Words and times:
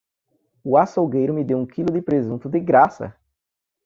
O 0.63 0.79
açougueiro 0.79 1.31
me 1.31 1.43
deu 1.43 1.59
um 1.59 1.65
quilo 1.67 1.93
de 1.93 2.01
presunto 2.01 2.49
de 2.49 2.59
graça! 2.59 3.15